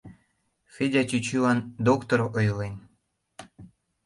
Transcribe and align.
—Федя 0.73 1.01
чӱчӱлан 1.09 1.59
доктор 1.87 2.19
ойлен. 2.37 2.73